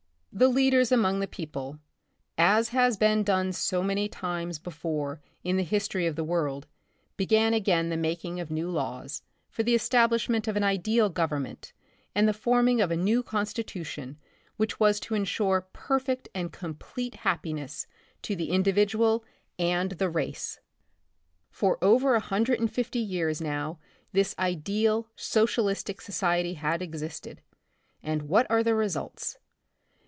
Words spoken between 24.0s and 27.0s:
this ideal socialistic society had